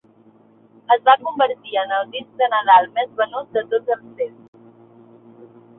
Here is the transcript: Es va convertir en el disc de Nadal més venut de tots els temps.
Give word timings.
Es 0.95 1.03
va 1.09 1.15
convertir 1.25 1.77
en 1.83 1.93
el 1.99 2.09
disc 2.15 2.33
de 2.41 2.49
Nadal 2.57 2.91
més 2.99 3.15
venut 3.21 3.53
de 3.59 3.65
tots 3.75 3.95
els 3.99 4.09
temps. 4.23 5.51